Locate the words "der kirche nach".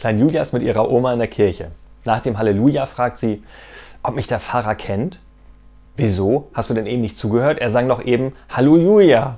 1.18-2.22